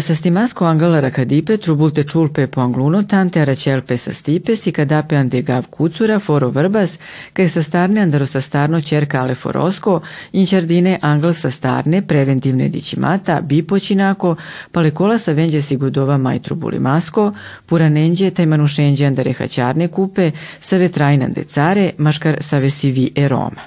[0.00, 5.42] sa stimasco angala racadipe trubulte ciulpe po angluno tante aracelpe sa stipes i cadape ande
[5.42, 6.98] gav cucura foro verbas
[7.32, 12.68] che sa starne andaro sa starno cerca ale forosco in ciardine angl sa starne preventivne
[12.68, 14.36] dicimata bipocinaco
[14.70, 17.32] palecola sa venđe sigudova mai trubuli masko
[17.64, 23.28] pura nenđe taj manušenđe andare haćarne kupe sa vetrajne ande care maškar sa vesivi e
[23.28, 23.62] Roma.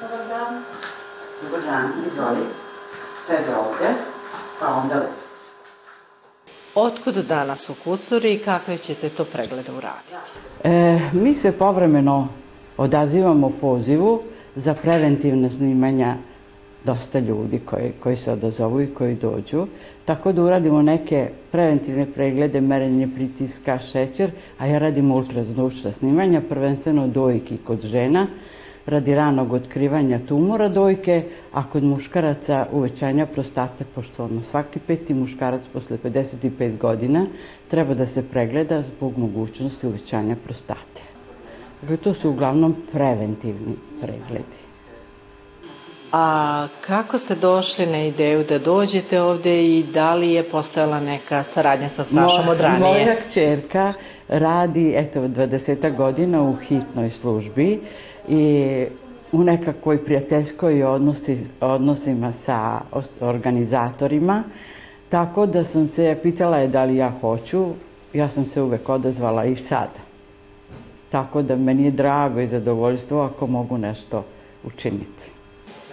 [0.00, 0.62] Dobar dan.
[1.42, 2.46] Dobar dan, izvoli.
[3.26, 3.90] Sve ovde,
[4.60, 5.29] pa onda les.
[6.74, 10.14] Otkud danas u Kucuri i kakve ćete to preglede uraditi?
[10.64, 12.28] E, mi se povremeno
[12.76, 14.22] odazivamo pozivu
[14.54, 16.16] za preventivne snimanja
[16.84, 19.66] dosta ljudi koji, koji se odazovu i koji dođu,
[20.04, 27.06] tako da uradimo neke preventivne preglede, merenje pritiska, šećer, a ja radim ultrazvučna snimanja, prvenstveno
[27.06, 28.26] dojki kod žena,
[28.90, 35.62] radi ranog otkrivanja tumora dojke, a kod muškaraca uvećanja prostate, pošto ono svaki peti muškarac
[35.72, 37.26] posle 55 godina
[37.68, 41.02] treba da se pregleda zbog mogućnosti uvećanja prostate.
[41.80, 44.60] Dakle, to su uglavnom preventivni pregledi.
[46.12, 51.42] A kako ste došli na ideju da dođete ovde i da li je postojala neka
[51.42, 52.80] saradnja sa Sašom od ranije?
[52.80, 53.92] Moja kćerka
[54.28, 57.80] radi, eto, 20 godina u hitnoj službi
[58.30, 58.86] i
[59.32, 62.80] u nekakvoj prijateljskoj odnosi, odnosima sa
[63.20, 64.42] organizatorima,
[65.08, 67.66] tako da sam se pitala je da li ja hoću,
[68.12, 70.00] ja sam se uvek odazvala i sada.
[71.10, 74.24] Tako da meni je drago i zadovoljstvo ako mogu nešto
[74.64, 75.30] učiniti.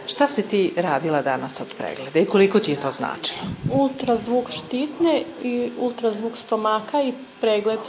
[0.08, 3.48] Šta si ti radila danas od pregleda i koliko ti je to značilo?
[3.74, 7.80] Ultrazvuk štitne i ultrazvuk stomaka i pregled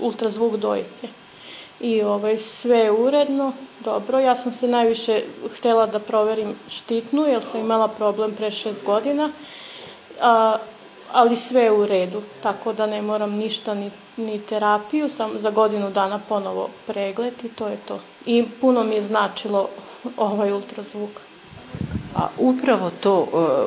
[0.00, 1.19] ultrazvuk dojke.
[1.80, 3.52] I ovaj, sve uredno,
[3.84, 4.18] dobro.
[4.18, 5.22] Ja sam se najviše
[5.56, 9.30] htela da proverim štitnu, jer sam imala problem pre šest godina,
[10.20, 10.56] a,
[11.12, 15.50] ali sve je u redu, tako da ne moram ništa, ni, ni terapiju, sam za
[15.50, 18.00] godinu dana ponovo pregled i to je to.
[18.26, 19.68] I puno mi je značilo
[20.16, 21.10] ovaj ultrazvuk.
[22.14, 23.66] A upravo to, e,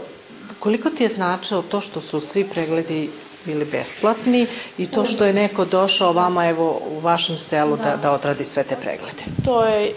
[0.60, 3.10] koliko ti je značilo to što su svi pregledi
[3.46, 8.12] bili besplatni i to što je neko došao vama evo u vašem selu da, da
[8.12, 9.24] odradi sve te preglede?
[9.46, 9.94] To je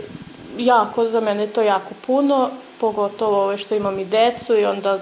[0.58, 4.98] jako, za mene to jako puno, pogotovo ove što imam i decu i onda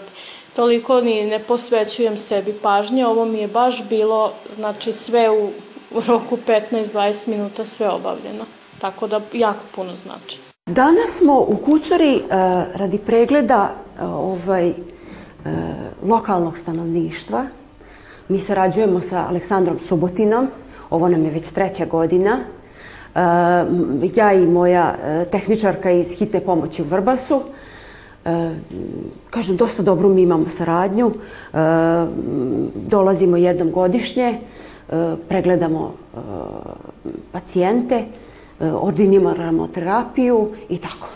[0.57, 3.07] toliko ni ne posvećujem sebi pažnje.
[3.07, 5.51] Ovo mi je baš bilo, znači sve u,
[5.91, 6.39] u roku
[6.71, 8.45] 15-20 minuta sve obavljeno.
[8.81, 10.39] Tako da jako puno znači.
[10.67, 12.31] Danas smo u Kucuri uh,
[12.75, 14.75] radi pregleda uh, ovaj, uh,
[16.03, 17.47] lokalnog stanovništva.
[18.29, 20.49] Mi sarađujemo sa Aleksandrom Subotinom,
[20.91, 22.39] ovo nam je već treća godina.
[24.15, 24.95] Ja i moja
[25.31, 27.41] tehničarka iz hitne pomoći u Vrbasu.
[29.31, 31.13] Kažem, dosta dobru mi imamo saradnju.
[32.75, 34.39] Dolazimo jednom godišnje,
[35.29, 35.95] pregledamo
[37.33, 38.05] pacijente,
[38.61, 41.09] E, ordiniramo terapiju i tako.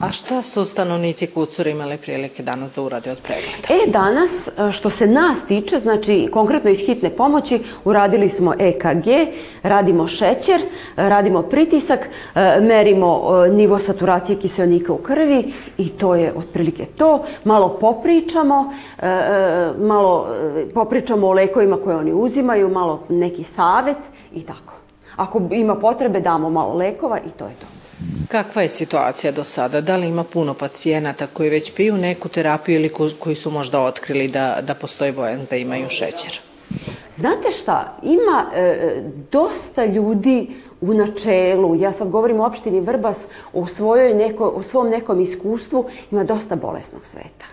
[0.00, 3.68] A šta su stanovnici Kucura imali prilike danas da urade od pregleda?
[3.68, 9.06] E, danas, e, što se nas tiče, znači konkretno iz hitne pomoći, uradili smo EKG,
[9.62, 10.60] radimo šećer,
[10.96, 12.00] radimo pritisak,
[12.34, 17.24] e, merimo nivo saturacije kiselnika u krvi i to je otprilike to.
[17.44, 18.72] Malo popričamo,
[19.78, 20.28] malo
[20.74, 23.98] popričamo o lekovima koje oni uzimaju, malo neki savet
[24.34, 24.74] i tako.
[25.16, 27.79] Ako ima potrebe, damo malo lekova i to je to.
[28.28, 29.80] Kakva je situacija do sada?
[29.80, 34.28] Da li ima puno pacijenata koji već piju neku terapiju ili koji su možda otkrili
[34.28, 36.40] da, da postoji bojan da imaju šećer?
[37.16, 39.02] Znate šta, ima e,
[39.32, 40.48] dosta ljudi
[40.80, 45.86] u načelu, ja sad govorim o opštini Vrbas, o, svojoj neko, o svom nekom iskustvu,
[46.10, 47.46] ima dosta bolesnog sveta.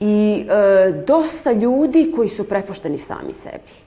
[0.00, 3.81] I e, dosta ljudi koji su prepušteni sami sebi.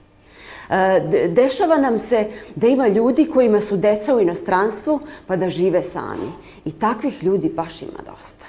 [0.70, 5.84] E, dešava nam se da ima ljudi kojima su deca u inostranstvu pa da žive
[5.84, 6.32] sami.
[6.66, 8.46] I takvih ljudi baš ima dosta.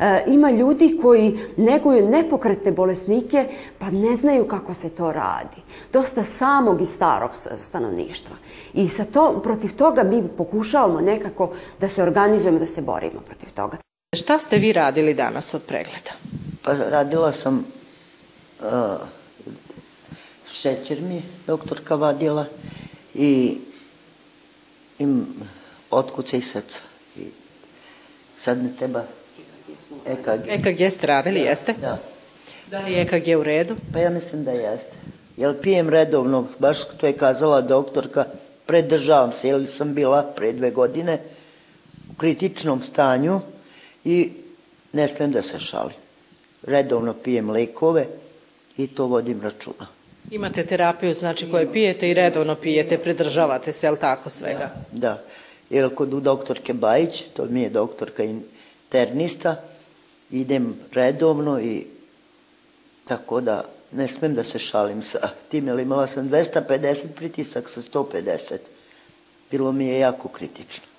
[0.00, 3.48] E, ima ljudi koji neguju nepokretne bolesnike
[3.78, 5.62] pa ne znaju kako se to radi.
[5.92, 7.30] Dosta samog i starog
[7.62, 8.36] stanovništva.
[8.74, 13.52] I sa to, protiv toga mi pokušavamo nekako da se organizujemo, da se borimo protiv
[13.54, 13.76] toga.
[14.16, 16.10] Šta ste vi radili danas od pregleda?
[16.62, 17.64] Pa radila sam
[18.60, 18.66] uh,
[20.64, 22.46] šećer mi doktorka vadila
[23.14, 23.58] i
[24.98, 25.26] im
[25.90, 26.80] otkuca i srca.
[27.16, 27.22] I
[28.38, 29.02] sad ne treba
[30.06, 30.48] EKG.
[30.48, 31.74] EKG ste radili, da, jeste?
[31.80, 31.98] Da.
[32.70, 33.76] Da li je EKG u redu?
[33.92, 34.96] Pa ja mislim da jeste.
[35.36, 38.24] Jel pijem redovno, baš to je kazala doktorka,
[38.66, 41.20] predržavam se, jer sam bila pre dve godine
[42.10, 43.40] u kritičnom stanju
[44.04, 44.32] i
[44.92, 45.96] ne smijem da se šalim.
[46.62, 48.06] Redovno pijem lekove
[48.76, 49.86] i to vodim računa.
[50.30, 54.70] Imate terapiju, znači koje pijete i redovno pijete, pridržavate se, jel tako svega?
[54.92, 55.22] Da, da.
[55.70, 59.56] jer kod doktorke Bajić, to mi je doktorka internista,
[60.30, 61.86] idem redovno i
[63.04, 67.80] tako da ne smem da se šalim sa tim, jer imala sam 250 pritisak sa
[67.80, 68.58] 150.
[69.50, 70.93] Bilo mi je jako kritično.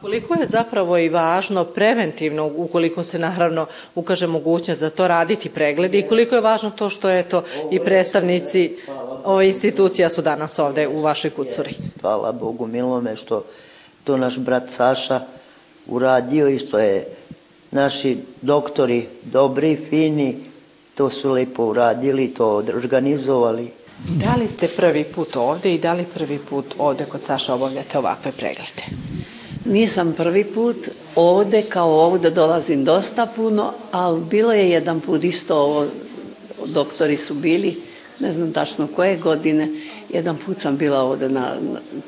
[0.00, 5.98] Koliko je zapravo i važno preventivno, ukoliko se naravno ukaže mogućnost za to raditi pregledi
[5.98, 8.76] i koliko je važno to što je to i predstavnici
[9.24, 11.74] ove institucija su danas ovde u vašoj kucuri?
[12.00, 13.44] Hvala Bogu milome što
[14.04, 15.20] to naš brat Saša
[15.86, 17.06] uradio i što je
[17.70, 20.36] naši doktori dobri, fini,
[20.94, 23.70] to su lepo uradili, to organizovali.
[24.08, 27.98] Da li ste prvi put ovde i da li prvi put ovde kod Saša obavljate
[27.98, 29.13] ovakve preglede?
[29.64, 30.76] Nisam prvi put
[31.16, 35.86] ovde, kao ovde dolazim dosta puno, ali bilo je jedan put isto ovo,
[36.66, 37.82] doktori su bili,
[38.20, 39.68] ne znam tačno koje godine,
[40.10, 41.56] jedan put sam bila ovde na,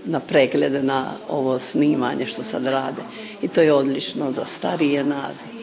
[0.04, 3.02] na preglede, na ovo snimanje što sad rade.
[3.42, 5.56] I to je odlično za starije nazi.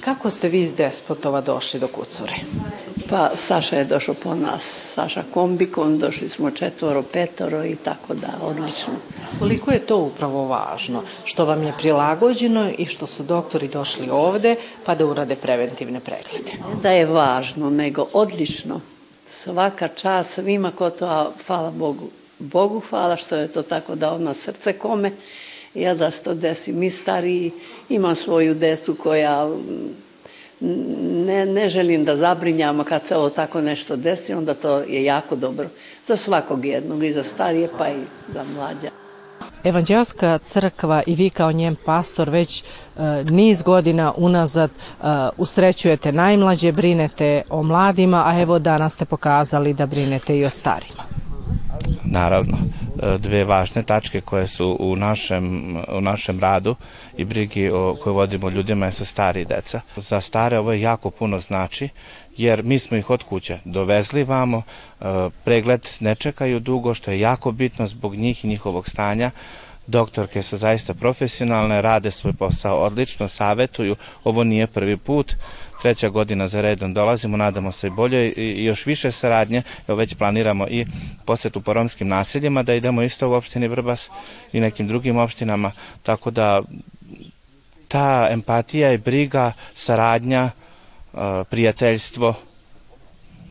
[0.00, 2.34] Kako ste vi iz Despotova došli do Kucure?
[3.12, 4.62] Pa Saša je došao po nas,
[4.94, 8.92] Saša kombikom, došli smo četvoro, petoro i tako da, odlično.
[9.38, 14.56] Koliko je to upravo važno, što vam je prilagođeno i što su doktori došli ovde
[14.86, 16.52] pa da urade preventivne preglede?
[16.82, 18.80] Da je važno, nego odlično.
[19.26, 22.08] Svaka čast svima ko to, a hvala Bogu.
[22.38, 25.10] Bogu hvala što je to tako dao na srce kome.
[25.74, 26.72] Ja da se to desi.
[26.72, 27.50] Mi stariji
[27.88, 29.48] imam svoju decu koja
[31.26, 35.36] ne, ne želim da zabrinjamo kad se ovo tako nešto desi, onda to je jako
[35.36, 35.68] dobro
[36.06, 37.98] za svakog jednog i za starije pa i
[38.34, 38.90] za mlađa.
[39.64, 42.64] Evanđelska crkva i vi kao njen pastor već e,
[43.30, 45.04] niz godina unazad e,
[45.36, 51.02] usrećujete najmlađe, brinete o mladima, a evo danas ste pokazali da brinete i o starima.
[52.04, 52.58] Naravno,
[53.18, 56.74] dve važne tačke koje su u našem, u našem radu
[57.16, 59.80] i brigi o, koju vodimo ljudima sa stari deca.
[59.96, 61.88] Za stare ovo je jako puno znači,
[62.36, 64.62] jer mi smo ih od kuće dovezli vamo,
[65.00, 65.04] e,
[65.44, 69.30] pregled ne čekaju dugo, što je jako bitno zbog njih i njihovog stanja,
[69.92, 75.34] doktorke su zaista profesionalne, rade svoj posao odlično, savetuju, ovo nije prvi put,
[75.82, 80.68] treća godina za redom dolazimo, nadamo se bolje i još više saradnje, evo već planiramo
[80.68, 80.86] i
[81.24, 84.10] posetu po romskim naseljima, da idemo isto u opštini Vrbas
[84.52, 85.72] i nekim drugim opštinama,
[86.02, 86.62] tako da
[87.88, 90.50] ta empatija i briga, saradnja,
[91.50, 92.34] prijateljstvo,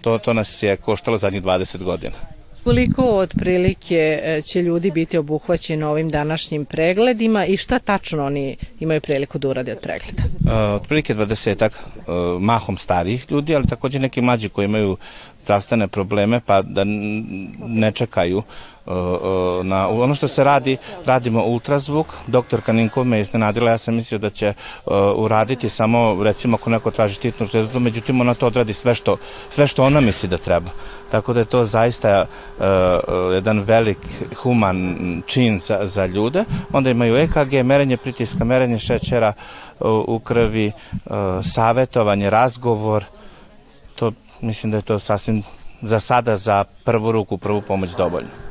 [0.01, 2.40] to, to nas je koštalo zadnjih 20 godina.
[2.63, 9.01] Koliko otprilike e, će ljudi biti obuhvaćeni ovim današnjim pregledima i šta tačno oni imaju
[9.01, 10.23] priliku da urade od pregleda?
[10.23, 14.97] Uh, otprilike 20 uh, mahom starijih ljudi, ali takođe neki mlađi koji imaju
[15.43, 16.83] zdravstvene probleme pa da
[17.67, 18.43] ne čekaju
[19.63, 24.29] na ono što se radi, radimo ultrazvuk, doktor Kaninkov me iznenadila, ja sam mislio da
[24.29, 24.53] će
[25.15, 29.17] uraditi samo, recimo ako neko traži štitnu žledu, međutim ona to odradi sve što,
[29.49, 30.69] sve što ona misli da treba.
[31.11, 32.65] Tako da je to zaista uh,
[33.33, 33.97] jedan velik
[34.35, 34.97] human
[35.27, 36.43] čin za, za ljude.
[36.73, 39.33] Onda imaju EKG, merenje pritiska, merenje šećera
[39.79, 41.11] uh, u krvi, uh,
[41.43, 43.03] savetovanje, razgovor.
[43.95, 44.11] To
[44.41, 45.43] mislim da je to sasvim
[45.81, 48.50] za sada za prvu ruku, prvu pomoć dovoljno.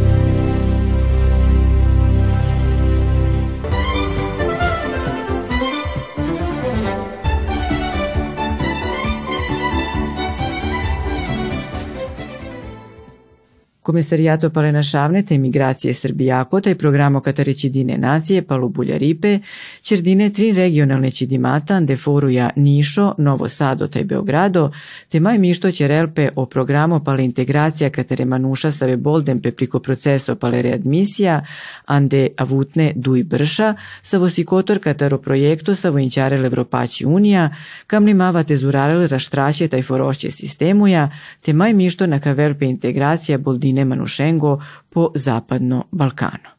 [13.81, 19.39] Komesarijato Palena Šavneta imigracije Srbijako, taj programo Katare Čidine nacije, Palubulja Ripe,
[19.81, 24.71] Čerdine tri regionalne Čidimata, Deforuja Nišo, Novo Sado taj Beogrado,
[25.09, 30.35] te maj mišto će relpe o programo pale integracija Katare Manuša save Boldempe priko proceso
[30.35, 31.45] pale readmisija,
[31.85, 37.49] ande avutne duj brša, savo sikotor Kataro projekto savo inčarele Evropaći Unija,
[37.87, 41.09] kam mava tezurarele raštraće taj forošće sistemuja,
[41.41, 44.59] te maj mišto na kavelpe integracija Boldine Nemanu Šengo
[44.89, 46.49] po Zapadno Balkanu.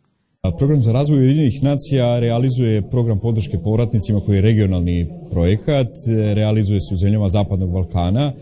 [0.59, 5.89] Program za razvoj Ujedinjenih nacija realizuje program podrške povratnicima koji je regionalni projekat,
[6.35, 8.33] realizuje se u zemljama Zapadnog Balkana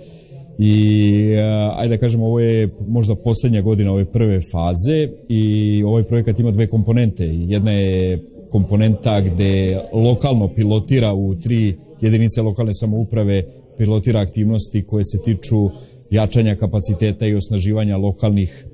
[0.59, 1.37] i
[1.77, 6.51] ajde da kažemo ovo je možda poslednja godina ove prve faze i ovaj projekat ima
[6.51, 7.27] dve komponente.
[7.27, 13.43] Jedna je komponenta gde lokalno pilotira u tri jedinice lokalne samouprave
[13.79, 15.71] pilotira aktivnosti koje se tiču
[16.11, 18.67] jačanja kapaciteta i osnaživanja lokalnih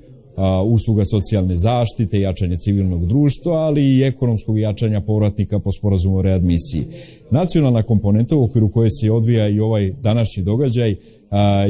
[0.65, 6.85] usluga socijalne zaštite, jačanje civilnog društva, ali i ekonomskog jačanja povratnika po sporazumu o readmisiji.
[7.31, 10.95] Nacionalna komponenta u okviru koje se odvija i ovaj današnji događaj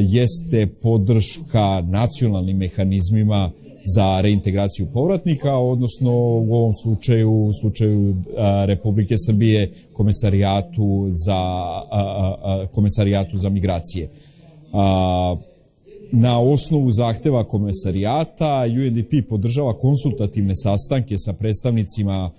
[0.00, 3.50] jeste podrška nacionalnim mehanizmima
[3.94, 8.16] za reintegraciju povratnika, odnosno u ovom slučaju, u slučaju
[8.66, 11.62] Republike Srbije, komesarijatu za,
[12.74, 14.08] komesarijatu za migracije.
[16.12, 22.30] Na osnovu zahteva komesarijata UNDP podržava konsultativne sastanke sa predstavnicima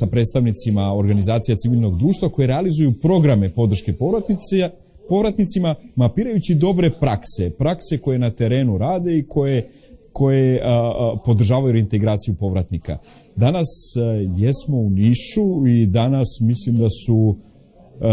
[0.00, 4.70] sa predstavnicima organizacija civilnog društva koje realizuju programe podrške povratnice,
[5.08, 9.68] povratnicima mapirajući dobre prakse, prakse koje na terenu rade i koje
[10.12, 12.98] koje a, a, podržavaju reintegraciju povratnika.
[13.36, 14.00] Danas a,
[14.36, 17.36] jesmo u Nišu i danas mislim da su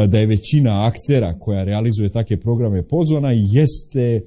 [0.07, 4.21] da je većina aktera koja realizuje takve programe pozvana jeste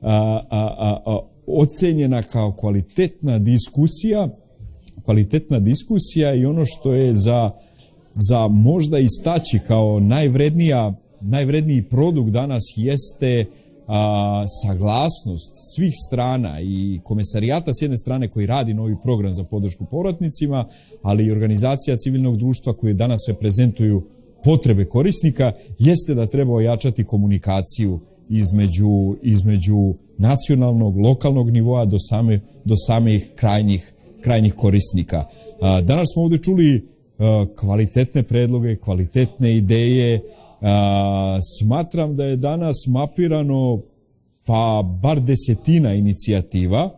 [0.00, 4.28] a, a, a, a, ocenjena kao kvalitetna diskusija
[5.04, 7.50] kvalitetna diskusija i ono što je za,
[8.14, 13.44] za možda istaći kao najvrednija najvredniji produkt danas jeste
[13.86, 19.84] a, saglasnost svih strana i komesarijata s jedne strane koji radi novi program za podršku
[19.84, 20.66] povratnicima,
[21.02, 24.02] ali i organizacija civilnog društva koje danas se prezentuju
[24.44, 32.74] potrebe korisnika, jeste da treba ojačati komunikaciju između, između nacionalnog, lokalnog nivoa do, same, do
[32.86, 35.24] samih krajnjih, krajnjih korisnika.
[35.60, 36.88] Danas smo ovde čuli
[37.56, 40.20] kvalitetne predloge, kvalitetne ideje,
[41.58, 43.80] smatram da je danas mapirano
[44.46, 46.90] pa bar desetina inicijativa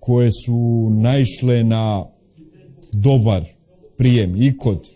[0.00, 2.06] koje su naišle na
[2.92, 3.44] dobar
[3.96, 4.95] prijem i kod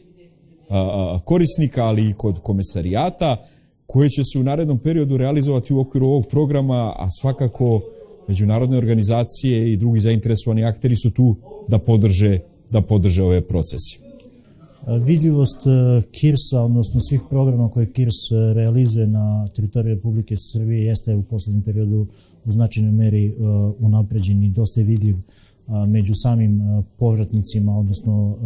[1.24, 3.36] korisnika, ali i kod komesarijata,
[3.86, 7.80] koje će se u narednom periodu realizovati u okviru ovog programa, a svakako
[8.28, 11.36] međunarodne organizacije i drugi zainteresovani akteri su tu
[11.68, 12.38] da podrže,
[12.70, 13.98] da podrže ove procese.
[15.06, 15.60] Vidljivost
[16.12, 22.06] KIRS-a, odnosno svih programa koje KIRS realizuje na teritoriji Republike Srbije jeste u poslednjem periodu
[22.44, 23.34] u značajnoj meri
[23.78, 25.16] unapređen i dosta je vidljiv
[25.86, 26.62] među samim
[26.98, 28.36] povratnicima, odnosno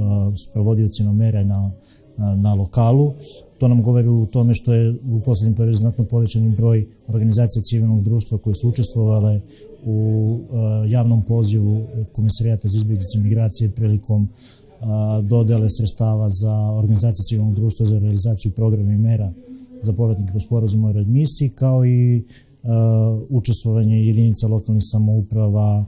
[0.50, 1.70] sprovodilcima mere na,
[2.16, 3.12] na lokalu.
[3.58, 8.02] To nam govori u tome što je u poslednjem periodu znatno povećan broj organizacija civilnog
[8.02, 9.40] društva koje su učestvovale
[9.84, 10.38] u
[10.88, 14.28] javnom pozivu Komisarijata za izbjeglice migracije prilikom
[15.22, 19.32] dodele sredstava za organizacije civilnog društva za realizaciju programa i mera
[19.82, 22.24] za povratnike po sporazumu o readmisiji, kao i
[23.30, 25.86] učestvovanje jedinica lokalnih samouprava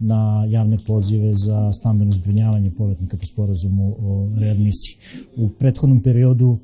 [0.00, 4.96] na javne pozive za stambeno zbrinjavanje povratnika po sporazumu o readmisiji.
[5.36, 6.58] U prethodnom periodu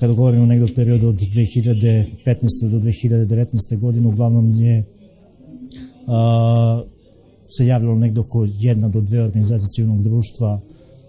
[0.00, 2.68] kada govorimo negde o periodu od 2015.
[2.70, 3.78] do 2019.
[3.80, 4.84] godine, uglavnom je
[6.06, 6.82] a,
[7.46, 10.60] se javljalo negde oko jedna do dve organizacije civilnog društva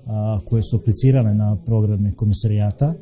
[0.05, 2.93] a, koje su aplicirane na programe komisarijata.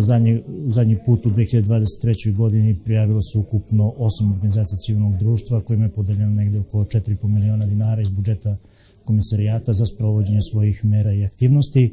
[0.00, 2.36] Zadnji, zadnji put u 2023.
[2.36, 7.66] godini prijavilo se ukupno osam organizacija civilnog društva kojima je podeljeno negde oko 4,5 miliona
[7.66, 8.56] dinara iz budžeta
[9.04, 11.92] komisarijata za sprovođenje svojih mera i aktivnosti.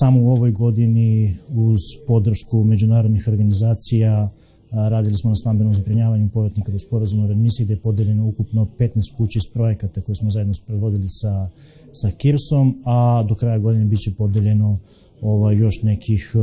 [0.00, 4.30] Samo u ovoj godini uz podršku međunarodnih organizacija
[4.70, 9.38] radili smo na stambenom zbrinjavanju povjetnika do sporazuma readmisiji gde je podeljeno ukupno 15 kući
[9.38, 11.48] iz projekata koje smo zajedno sprovodili sa
[11.92, 14.78] sa Kirsom, a do kraja godine biće podeljeno
[15.22, 16.42] ovaj, još nekih uh,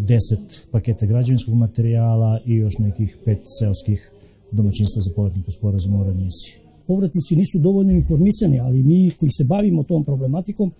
[0.00, 0.18] 10
[0.70, 4.12] paketa građevinskog materijala i još nekih pet seoskih
[4.50, 6.54] domaćinstva za povratnika sporazuma o readmisiji.
[6.86, 10.72] Povratnici nisu dovoljno informisani, ali mi koji se bavimo tom problematikom,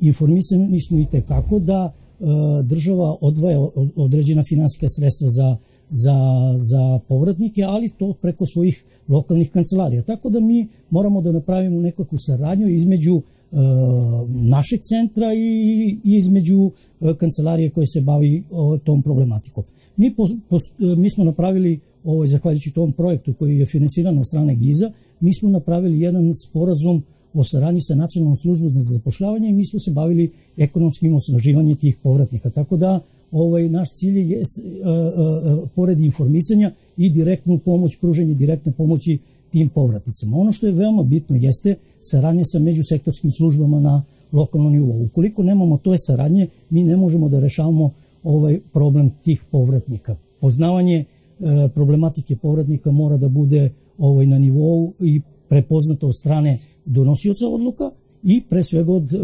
[0.00, 2.26] informisani smo i tekako da uh,
[2.66, 3.58] država odvaja
[3.96, 5.56] određena finansijska sredstva za
[5.88, 6.18] za,
[6.70, 10.02] za povratnike, ali to preko svojih lokalnih kancelarija.
[10.02, 13.35] Tako da mi moramo da napravimo nekakvu saradnju između E,
[14.28, 16.70] našeg centra i između
[17.00, 18.44] e, kancelarije koje se bavi
[18.84, 19.64] tom problematikom.
[19.96, 24.26] Mi, po, po, e, mi smo napravili, ovaj, zahvaljujući tom projektu koji je finansiran od
[24.26, 27.02] strane GIZA, mi smo napravili jedan sporazum
[27.34, 31.96] o saradnji sa nacionalnom službom za zapošljavanje i mi smo se bavili ekonomskim osnaživanjem tih
[32.02, 32.50] povratnika.
[32.50, 34.42] Tako da ovaj naš cilj je
[35.74, 39.18] pored informisanja i direktnu pomoć, pruženje direktne pomoći
[39.50, 40.36] tim povratnicama.
[40.36, 45.04] Ono što je veoma bitno jeste saradnje sa međusektorskim službama na lokalnom nivou.
[45.04, 47.90] Ukoliko nemamo to saradnje, mi ne možemo da rešavamo
[48.24, 50.16] ovaj problem tih povratnika.
[50.40, 51.04] Poznavanje e,
[51.74, 57.90] problematike povratnika mora da bude ovaj na nivou i prepoznato od strane donosioca odluka
[58.22, 59.16] i pre svega od e,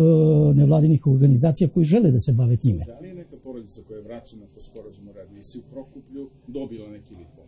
[0.54, 2.84] nevladinih organizacija koji žele da se bave time.
[2.86, 5.10] Da li je neka porodica koja je vraćena po sporazumu
[5.58, 7.41] u Prokuplju dobila neki vid?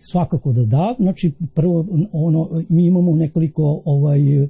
[0.00, 0.94] Svakako da da.
[0.98, 4.48] Znači, prvo, ono, mi imamo nekoliko ovaj, uh,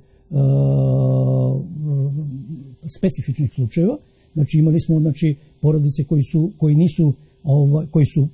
[2.98, 3.96] specifičnih slučajeva.
[4.34, 7.12] Znači, imali smo znači, porodice koji, su, koji nisu
[7.44, 8.28] ovaj, koji su uh,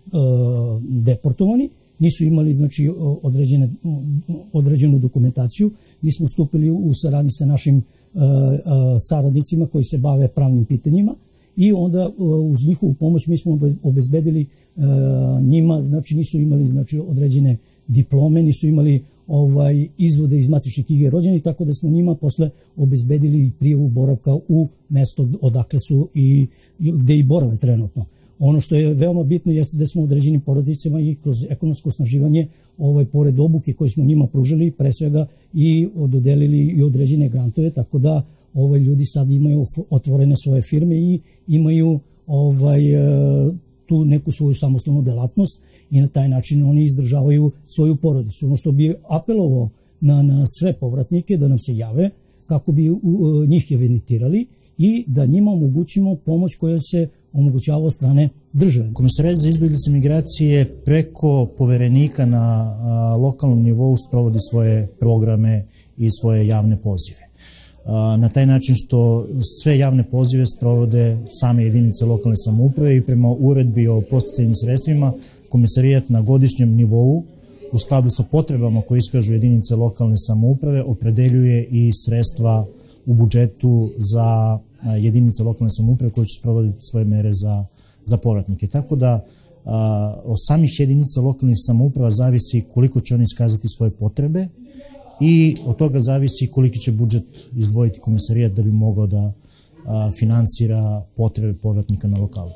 [0.83, 2.91] deportovani, nisu imali znači
[3.23, 3.71] određene,
[4.53, 5.71] određenu dokumentaciju.
[6.03, 7.83] Mi smo stupili u saradnji sa našim uh,
[8.23, 8.23] uh,
[9.09, 11.15] saradnicima koji se bave pravnim pitanjima
[11.57, 14.47] i onda uh, uz njihovu pomoć mi smo obezbedili
[15.43, 17.57] njima, znači nisu imali znači određene
[17.89, 23.53] diplome, nisu imali ovaj izvode iz matične knjige rođenih, tako da smo njima posle obezbedili
[23.59, 26.47] prijavu boravka u mesto odakle su i
[26.79, 28.05] gde i borave trenutno.
[28.39, 33.05] Ono što je veoma bitno jeste da smo određenim porodicama i kroz ekonomsko snaživanje ovaj,
[33.05, 38.23] pored obuke koje smo njima pružili, pre svega i dodelili i određene grantove, tako da
[38.55, 42.99] ovaj, ljudi sad imaju otvorene svoje firme i imaju ovaj, e,
[43.87, 48.47] tu neku svoju samostalnu delatnost i na taj način oni izdržavaju svoju porodicu.
[48.47, 49.69] Ono što bi apelovao
[50.01, 52.11] na, na sve povratnike da nam se jave
[52.47, 54.47] kako bi u, u, njih evenitirali
[54.79, 58.93] i da njima omogućimo pomoć koja se omogućava od strane države.
[58.93, 65.67] Komisarijat za izbjeglice migracije preko poverenika na a, lokalnom nivou sprovodi svoje programe
[65.97, 67.26] i svoje javne pozive.
[68.19, 69.27] Na taj način što
[69.63, 75.13] sve javne pozive sprovode same jedinice lokalne samouprave i prema uredbi o posticajnim sredstvima
[75.49, 77.23] komisarijat na godišnjem nivou
[77.73, 82.67] u skladu sa potrebama koje iskažu jedinice lokalne samouprave opredeljuje i sredstva
[83.07, 84.59] u budžetu za
[84.99, 87.65] jedinice lokalne samouprave koje će sprovoditi svoje mere za,
[88.05, 88.67] za povratnike.
[88.67, 89.25] Tako da
[90.25, 94.49] od samih jedinica lokalnih samouprava zavisi koliko će oni iskazati svoje potrebe
[95.21, 97.25] i od toga zavisi koliki će budžet
[97.57, 99.33] izdvojiti komisarijat da bi mogao da
[99.87, 102.51] a, finansira potrebe povratnika na lokalu.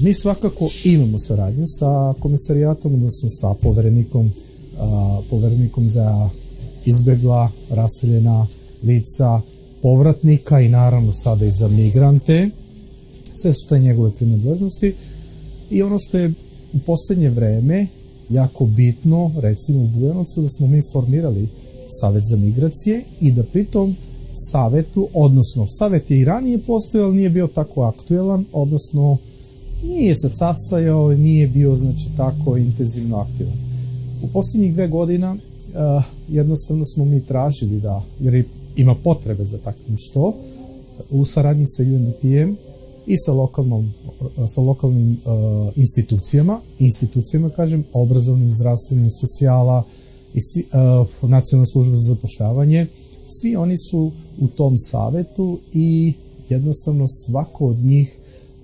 [0.00, 4.30] Mi svakako imamo saradnju sa komisarijatom, odnosno sa poverenikom,
[4.78, 6.28] a, poverenikom za
[6.84, 8.46] izbegla, raseljena
[8.82, 9.40] lica,
[9.82, 12.50] povratnika i naravno sada i za migrante.
[13.34, 14.94] Sve su to njegove prinadležnosti
[15.70, 16.32] i ono što je
[16.72, 17.86] u poslednje vreme
[18.30, 21.48] jako bitno, recimo u Bujanovcu, da smo mi formirali
[22.00, 23.96] Savet za migracije i da pritom
[24.50, 29.16] savetu, odnosno savet je i ranije postojao, ali nije bio tako aktuelan, odnosno
[29.84, 33.52] nije se sastajao i nije bio znači tako intenzivno aktivan.
[34.22, 38.44] U poslednjih dve godina uh, jednostavno smo mi tražili da, jer je
[38.76, 40.34] ima potrebe za takvim što
[41.10, 42.56] u saradnji sa UNDP-em
[43.06, 43.92] i sa lokalnom
[44.54, 49.82] sa lokalnim uh, institucijama, institucijama kažem, obrazovnim, zdravstvenim, socijala
[50.34, 50.64] i si,
[51.22, 52.86] uh, nacionalna služba za zapošljavanje,
[53.28, 54.10] svi oni su
[54.40, 56.12] u tom savetu i
[56.48, 58.18] jednostavno svako od njih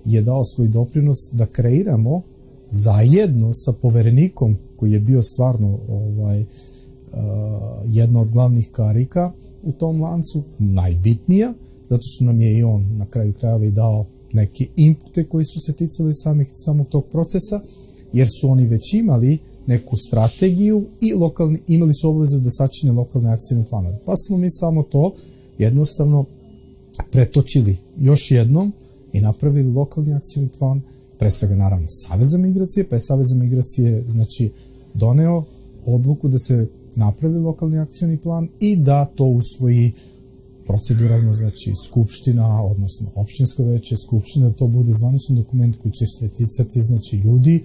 [0.05, 2.21] je dao svoj doprinos da kreiramo
[2.71, 6.47] zajedno sa poverenikom koji je bio stvarno ovaj uh,
[7.85, 9.31] jedna od glavnih karika
[9.63, 11.53] u tom lancu najbitnija,
[11.89, 15.59] zato što nam je i on na kraju krajeva i dao neke inpute koji su
[15.59, 17.61] se ticali samih, samog tog procesa,
[18.13, 23.31] jer su oni već imali neku strategiju i lokalni, imali su obavezu da sačine lokalne
[23.31, 23.99] akcijne planove.
[24.05, 25.13] Pa smo mi samo to
[25.57, 26.25] jednostavno
[27.11, 28.73] pretočili još jednom
[29.13, 30.81] i napravili lokalni akcijni plan,
[31.19, 34.51] pre svega naravno Savez za migracije, pa je Savez za migracije znači
[34.93, 35.43] doneo
[35.85, 39.91] odluku da se napravi lokalni akcioni plan i da to usvoji
[40.65, 46.29] proceduralno, znači skupština, odnosno opštinsko veće, skupština, da to bude zvaničan dokument koji će se
[46.29, 47.63] ticati, znači ljudi,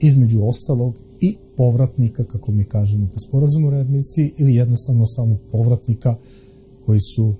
[0.00, 6.16] između ostalog i povratnika, kako mi kažemo po sporazumu readmisiji, ili jednostavno samo povratnika
[6.86, 7.34] koji su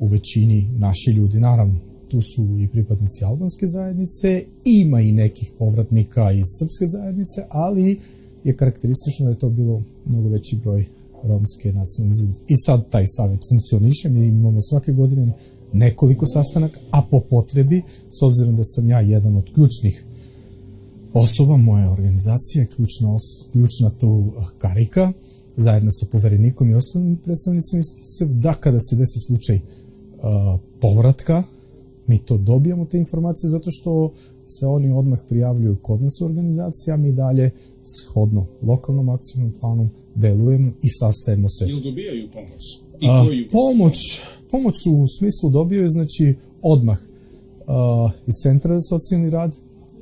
[0.00, 1.40] u većini naši ljudi.
[1.40, 8.00] Naravno, tu su i pripadnici albanske zajednice, ima i nekih povratnika iz srpske zajednice, ali
[8.44, 10.86] je karakteristično da je to bilo mnogo veći broj
[11.22, 12.42] romske nacionalne zajednice.
[12.48, 15.32] I sad taj savjet funkcioniše, mi imamo svake godine
[15.72, 20.04] nekoliko sastanaka, a po potrebi, s obzirom da sam ja jedan od ključnih
[21.12, 25.12] osoba moje organizacije, ključna, os, ključna tu karika,
[25.56, 31.42] zajedno sa poverenikom i osnovnim predstavnicima institucije, da kada se desi slučaj uh, povratka,
[32.06, 34.12] mi to dobijamo te informacije zato što
[34.48, 37.50] se oni odmah prijavljuju kod nas u organizaciji, a mi dalje
[37.84, 41.66] shodno lokalnom akcijnom planom delujemo i sastajemo se.
[41.68, 42.62] Ili dobijaju pomoć?
[43.00, 46.98] I a, pomoć, pomoć u smislu dobijaju, znači, odmah
[47.66, 49.54] a, iz Centra za socijalni rad,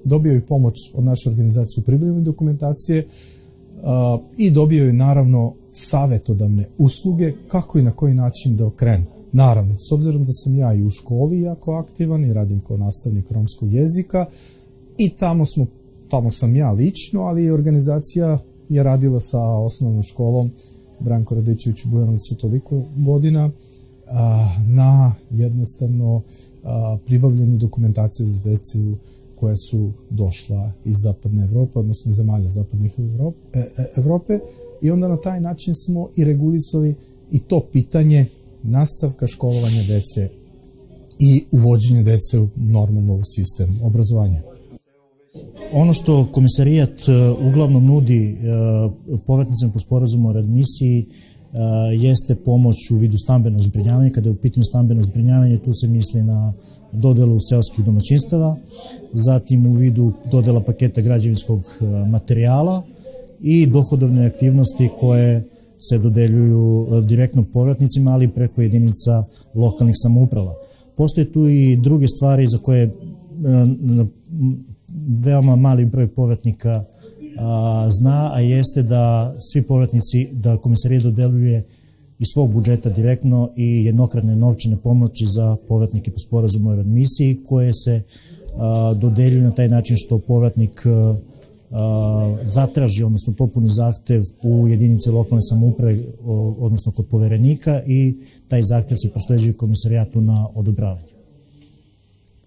[0.05, 3.07] dobijaju pomoć od naše organizacije u pripremi dokumentacije
[4.37, 9.05] i dobijaju naravno savetodavne usluge kako i na koji način da okrenu.
[9.33, 13.31] Naravno, s obzirom da sam ja i u školi jako aktivan i radim kao nastavnik
[13.31, 14.27] romskog jezika
[14.99, 15.67] i tamo smo
[16.09, 18.39] tamo sam ja lično, ali i organizacija
[18.69, 20.51] je radila sa osnovnom školom
[21.01, 23.51] Branko Radićević u Bujanovcu toliko godina
[24.67, 26.23] na jednostavno
[27.07, 28.97] pribavljanju dokumentacije za decu
[29.45, 33.65] koja su došla iz zapadne Evrope, odnosno iz zemalja zapadnih Evrope, e,
[33.97, 34.39] Evrope
[34.83, 36.95] i onda na taj način smo i regulisali
[37.31, 38.27] i to pitanje
[38.63, 40.29] nastavka školovanja dece
[41.21, 44.43] i uvođenje dece u normalno u sistem obrazovanja.
[45.73, 47.13] Ono što komisarijat e,
[47.49, 48.37] uglavnom nudi e,
[49.27, 51.07] povratnicama po sporazumu o radmisiji e,
[51.97, 54.11] jeste pomoć u vidu stambenog zbrinjavanja.
[54.11, 56.53] Kada je u pitanju stambeno zbrinjavanje, tu se misli na
[56.95, 58.57] dodelu seoskih domaćinstava,
[59.13, 61.63] zatim u vidu dodela paketa građevinskog
[62.09, 62.83] materijala
[63.41, 65.45] i dohodovne aktivnosti koje
[65.79, 70.55] se dodeljuju direktno povratnicima, ali preko jedinica lokalnih samouprava.
[70.97, 72.95] Postoje tu i druge stvari za koje
[75.25, 76.85] veoma mali broj povratnika
[77.39, 81.65] a, zna, a jeste da svi povratnici, da komisarija dodeljuje
[82.19, 87.73] iz svog budžeta direktno i jednokratne novčane pomoći za povratnike po sporazumu o admisiji koje
[87.73, 88.03] se
[88.57, 91.17] a, dodeljuju na taj način što povratnik a,
[91.71, 95.99] a, zatraži, odnosno popuni zahtev u jedinici lokalne samouprave,
[96.59, 98.17] odnosno kod poverenika i
[98.49, 101.15] taj zahtev se prosleđuje komisarijatu na odobravanje.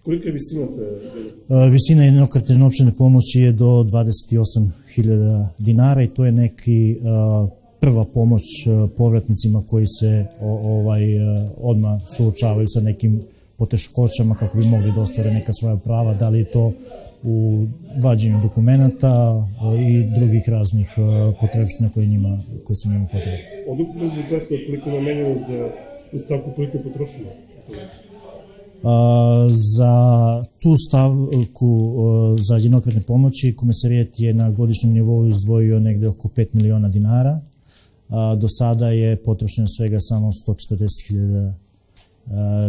[0.02, 1.70] Kolika je visina te?
[1.70, 6.96] Visina jednokratne novčane pomoći je do 28.000 dinara i to je neki
[7.80, 8.42] prva pomoć
[8.96, 11.02] povratnicima koji se ovaj
[11.56, 13.22] odmah suočavaju sa nekim
[13.56, 16.72] poteškoćama kako bi mogli da ostvare neka svoja prava, da li je to
[17.22, 17.66] u
[18.02, 19.46] vađenju dokumenta
[19.88, 20.88] i drugih raznih
[21.40, 23.38] potrebština koje, njima, koje su njima potrebne.
[23.68, 25.68] Od ukupnog budžeta koliko namenjeno za
[26.12, 27.28] ustavku, koliko je potrošeno?
[29.48, 29.94] za
[30.62, 31.94] tu stavku
[32.48, 37.40] za jednokratne pomoći komisarijet je na godišnjem nivou izdvojio negde oko 5 miliona dinara.
[38.38, 41.52] Do sada je potrošeno svega samo 140.000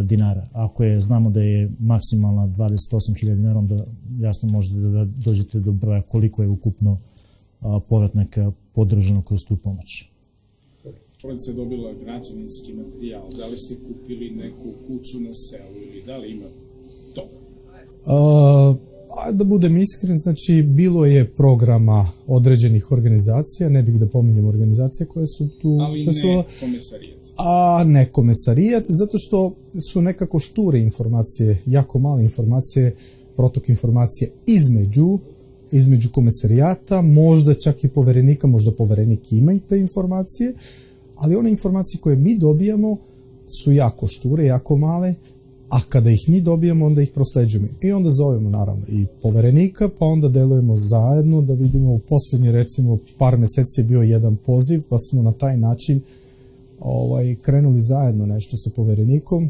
[0.03, 0.47] dinara.
[0.53, 3.85] Ako je, znamo da je maksimalna 28.000 dinara, onda
[4.19, 6.97] jasno možete da dođete do broja koliko je ukupno
[7.89, 10.09] povratnika podržano kroz tu pomoć.
[11.21, 16.17] Porodica je dobila građevinski materijal, da li ste kupili neku kuću na selu ili da
[16.17, 16.45] li ima
[17.15, 17.23] to?
[18.05, 18.77] Uh,
[19.31, 25.27] da budem iskren, znači bilo je programa određenih organizacija, ne bih da pominjem organizacije koje
[25.27, 27.19] su tu Ali ne komesarijat.
[27.37, 29.55] A ne komesarijat, zato što
[29.91, 32.95] su nekako šture informacije, jako male informacije,
[33.35, 35.19] protok informacije između
[35.71, 40.53] između komesarijata, možda čak i poverenika, možda poverenik ima i te informacije,
[41.15, 42.97] ali one informacije koje mi dobijamo
[43.63, 45.15] su jako šture, jako male,
[45.69, 47.67] a kada ih mi dobijamo, onda ih prosleđujemo.
[47.81, 52.97] I onda zovemo, naravno, i poverenika, pa onda delujemo zajedno da vidimo u poslednje, recimo,
[53.17, 56.01] par meseci je bio jedan poziv, pa smo na taj način
[56.79, 59.49] ovaj, krenuli zajedno nešto sa poverenikom,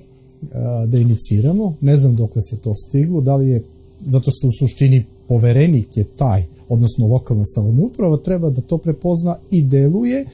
[0.87, 1.73] da iniciramo.
[1.81, 3.63] Ne znam dokle se to stiglo, da li je,
[3.99, 9.63] zato što u suštini poverenik je taj, odnosno lokalna samouprava, treba da to prepozna i
[9.63, 10.25] deluje,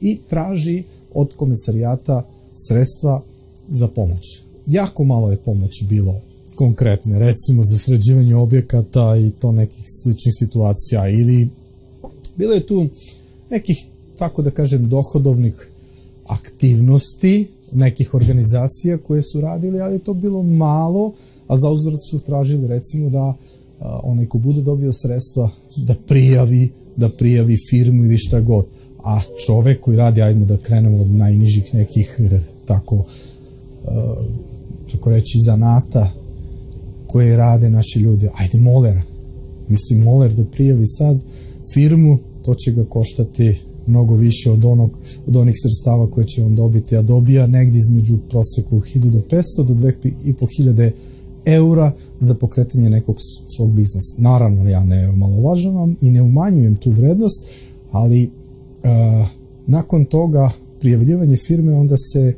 [0.00, 0.82] i traži
[1.14, 2.22] od komisarijata
[2.68, 3.22] sredstva
[3.68, 4.43] za pomoć.
[4.66, 6.20] Jako malo je pomoći bilo
[6.54, 11.48] konkretne, recimo za sređivanje objekata i to nekih sličnih situacija ili
[12.36, 12.86] bilo je tu
[13.50, 13.76] nekih,
[14.18, 15.70] tako da kažem, dohodovnih
[16.26, 21.12] aktivnosti nekih organizacija koje su radili, ali je to bilo malo,
[21.48, 23.34] a za uzvrat su tražili recimo da
[23.80, 28.66] a, onaj ko bude dobio sredstva da prijavi, da prijavi firmu ili šta god.
[29.04, 33.04] A čovek koji radi, ajmo da krenemo od najnižih nekih e, tako uh,
[35.04, 36.10] tako reći zanata
[37.06, 39.02] koje rade naši ljudi, ajde molera
[39.68, 41.18] mislim moler da prijavi sad
[41.74, 44.90] firmu, to će ga koštati mnogo više od onog
[45.26, 50.90] od onih sredstava koje će on dobiti, a dobija negdje između proseku 1500 do 2500
[51.44, 53.16] eura za pokretanje nekog
[53.56, 54.14] svog biznesa.
[54.18, 57.50] Naravno, ja ne omalovažavam i ne umanjujem tu vrednost,
[57.90, 58.30] ali
[59.66, 62.34] nakon toga prijavljivanje firme onda se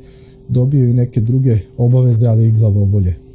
[0.49, 3.26] dobiju i neke druge obaveze, ali i glavobolje.